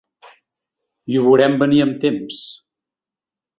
I 1.13 1.19
ho 1.19 1.25
veurem 1.27 1.59
venir 1.65 1.83
amb 1.85 2.01
temps. 2.07 2.43